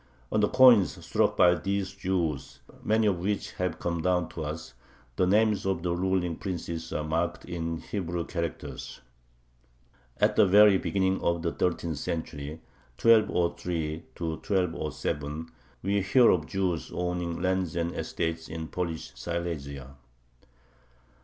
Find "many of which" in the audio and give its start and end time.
2.81-3.51